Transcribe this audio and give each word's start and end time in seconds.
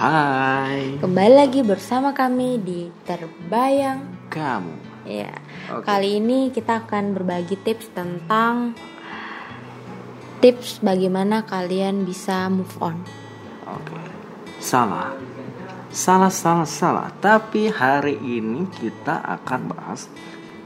Hai 0.00 0.96
Kembali 0.96 1.44
lagi 1.44 1.60
bersama 1.60 2.16
kami 2.16 2.56
di 2.56 2.88
Terbayang 3.04 4.32
kamu. 4.32 5.04
Ya, 5.04 5.36
Oke. 5.68 5.84
kali 5.84 6.16
ini 6.16 6.48
kita 6.48 6.88
akan 6.88 7.12
berbagi 7.12 7.60
tips 7.60 7.92
tentang 7.92 8.72
tips 10.40 10.80
bagaimana 10.80 11.44
kalian 11.44 12.08
bisa 12.08 12.48
move 12.48 12.72
on. 12.80 12.96
Oke. 13.68 14.00
Salah. 14.56 15.12
Salah, 15.92 16.32
salah, 16.32 16.64
salah. 16.64 17.12
Tapi 17.20 17.68
hari 17.68 18.16
ini 18.24 18.72
kita 18.72 19.20
akan 19.20 19.68
bahas 19.68 20.08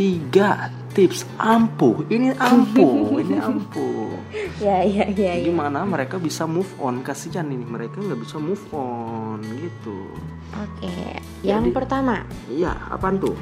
tiga 0.00 0.72
tips 0.96 1.28
ampuh. 1.36 2.08
Ini 2.08 2.32
ampuh, 2.40 3.20
ini 3.20 3.36
ampuh. 3.36 4.08
Ya, 4.60 4.80
ya, 4.86 5.04
ya, 5.12 5.36
ya. 5.36 5.44
Gimana 5.44 5.84
mereka 5.84 6.16
bisa 6.16 6.44
move 6.48 6.68
on? 6.80 7.00
Kasihan 7.04 7.48
ini 7.48 7.64
mereka 7.66 8.00
nggak 8.00 8.20
bisa 8.20 8.36
move 8.40 8.62
on 8.72 9.40
gitu. 9.42 10.08
Oke, 10.56 11.20
yang 11.44 11.68
Jadi- 11.68 11.74
pertama, 11.76 12.24
Iya, 12.48 12.72
apaan 12.88 13.20
tuh? 13.20 13.36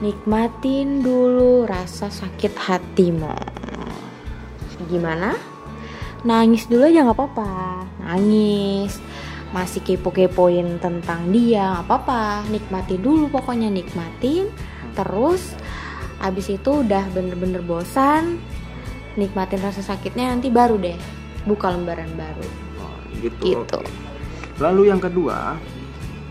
nikmatin 0.00 1.00
dulu 1.00 1.64
rasa 1.64 2.10
sakit 2.10 2.52
hatimu. 2.56 3.32
Gimana? 4.88 5.32
Nangis 6.22 6.66
dulu 6.68 6.84
aja 6.86 7.06
nggak 7.06 7.16
apa-apa. 7.16 7.52
Nangis, 8.06 8.98
masih 9.50 9.80
kepo-kepoin 9.82 10.78
tentang 10.78 11.28
dia 11.32 11.76
nggak 11.76 11.86
apa-apa. 11.86 12.46
Nikmatin 12.50 13.00
dulu 13.02 13.28
pokoknya 13.30 13.68
nikmatin. 13.68 14.48
Terus 14.96 15.52
abis 16.24 16.48
itu 16.48 16.80
udah 16.80 17.04
bener-bener 17.12 17.60
bosan, 17.60 18.40
nikmatin 19.20 19.60
rasa 19.60 19.84
sakitnya 19.84 20.32
nanti 20.32 20.48
baru 20.48 20.80
deh 20.80 20.96
buka 21.44 21.70
lembaran 21.70 22.08
baru. 22.16 22.48
Oh, 22.80 22.96
gitu. 23.20 23.60
Gitu. 23.60 23.80
Lalu 24.56 24.88
yang 24.88 25.00
kedua, 25.00 25.60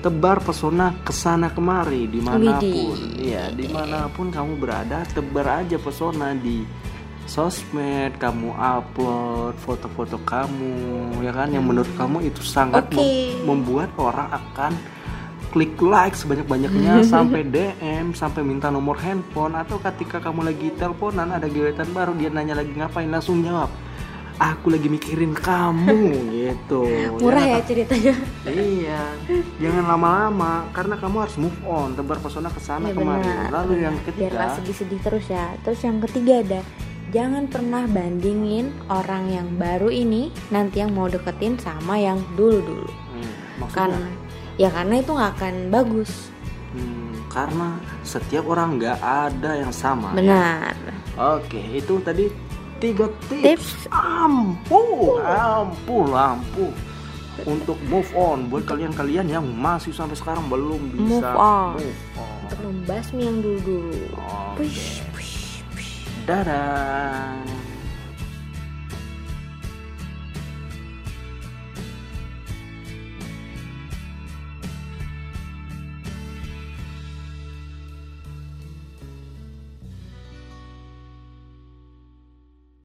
tebar 0.00 0.40
pesona 0.40 0.96
ke 1.04 1.12
sana 1.12 1.52
kemari 1.52 2.08
di 2.08 2.20
mana 2.20 2.60
pun, 2.60 2.98
iya 3.20 3.52
di 3.52 3.68
mana 3.68 4.08
pun 4.08 4.28
kamu 4.32 4.56
berada, 4.60 5.04
tebar 5.12 5.64
aja 5.64 5.76
pesona 5.80 6.32
di 6.36 6.64
sosmed, 7.24 8.20
kamu 8.20 8.52
upload 8.52 9.56
foto-foto 9.64 10.20
kamu, 10.28 11.24
ya 11.24 11.32
kan, 11.32 11.48
yang 11.52 11.64
menurut 11.64 11.88
kamu 11.96 12.28
itu 12.28 12.44
sangat 12.44 12.92
mem- 12.92 13.00
Oke. 13.00 13.48
membuat 13.48 13.90
orang 13.96 14.28
akan 14.28 14.72
klik 15.54 15.78
like 15.78 16.12
sebanyak-banyaknya 16.12 17.00
sampai 17.06 17.46
DM, 17.46 18.10
sampai 18.10 18.42
minta 18.42 18.68
nomor 18.68 18.98
handphone 18.98 19.54
atau 19.54 19.78
ketika 19.80 20.18
kamu 20.18 20.44
lagi 20.44 20.74
teleponan 20.74 21.30
ada 21.30 21.46
gebetan 21.46 21.86
baru 21.88 22.10
dia 22.12 22.26
nanya 22.28 22.58
lagi 22.58 22.74
ngapain? 22.74 23.06
Langsung 23.06 23.38
jawab 23.40 23.70
aku 24.34 24.66
lagi 24.66 24.90
mikirin 24.90 25.30
kamu 25.30 25.94
gitu. 26.36 26.82
Murah 27.16 27.38
ya 27.40 27.50
Jangan- 27.54 27.66
ceritanya. 27.70 28.14
iya. 28.50 29.02
Jangan 29.56 29.84
lama-lama 29.86 30.52
karena 30.70 30.98
kamu 30.98 31.16
harus 31.22 31.36
move 31.38 31.54
on 31.62 31.94
tebar 31.94 32.18
pesona 32.18 32.50
ke 32.50 32.58
sana 32.58 32.90
Ya 32.90 32.98
kemari. 32.98 33.30
lalu 33.48 33.74
yang 33.80 33.94
ketiga. 34.02 34.34
gak 34.36 34.58
sedih-sedih 34.58 35.00
terus 35.00 35.30
ya. 35.30 35.54
Terus 35.62 35.78
yang 35.80 36.02
ketiga 36.02 36.42
ada 36.42 36.60
jangan 37.08 37.46
pernah 37.46 37.86
bandingin 37.86 38.74
orang 38.90 39.30
yang 39.30 39.46
baru 39.54 39.86
ini 39.86 40.34
nanti 40.50 40.82
yang 40.82 40.90
mau 40.90 41.06
deketin 41.06 41.54
sama 41.56 41.94
yang 41.94 42.18
dulu-dulu. 42.34 42.90
hmm, 42.90 43.30
maksudnya? 43.62 43.78
Karena 43.86 44.08
ya 44.56 44.68
karena 44.70 44.94
itu 44.98 45.10
nggak 45.10 45.32
akan 45.34 45.54
bagus. 45.68 46.10
hmm, 46.72 47.26
karena 47.28 47.78
setiap 48.02 48.46
orang 48.46 48.78
nggak 48.78 48.98
ada 48.98 49.50
yang 49.58 49.70
sama 49.70 50.14
ya. 50.14 50.18
Benar. 50.18 50.74
Oke, 51.14 51.62
itu 51.72 51.98
tadi 52.02 52.26
tiga 52.78 53.06
tips. 53.26 53.42
Tips. 53.42 53.68
Ampuh, 53.90 55.22
ampuh, 55.22 56.06
ampuh. 56.10 56.72
Untuk 57.42 57.74
move 57.90 58.06
on 58.14 58.46
buat 58.46 58.62
kalian-kalian 58.62 59.26
yang 59.26 59.42
masih 59.42 59.90
sampai 59.90 60.14
sekarang 60.14 60.46
belum 60.46 60.94
bisa 60.94 61.18
Move 61.18 61.34
on. 61.34 61.70
move 61.74 62.10
on. 62.14 62.38
Untuk 62.46 62.60
membasmi 62.62 63.22
yang 63.22 63.38
dulu-dulu. 63.42 64.06
Oke. 64.14 64.54
Push, 64.62 64.82
push, 65.10 65.34
push. 65.74 65.90
Dadah. 66.26 67.42